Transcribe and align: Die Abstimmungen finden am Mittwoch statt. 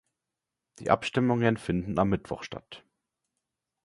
Die 0.79 0.89
Abstimmungen 0.89 1.57
finden 1.57 1.99
am 1.99 2.09
Mittwoch 2.09 2.41
statt. 2.41 2.83